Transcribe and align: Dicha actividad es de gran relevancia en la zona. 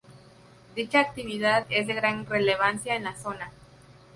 Dicha 0.75 0.99
actividad 0.99 1.67
es 1.69 1.85
de 1.85 1.93
gran 1.93 2.25
relevancia 2.25 2.95
en 2.95 3.03
la 3.03 3.15
zona. 3.15 3.51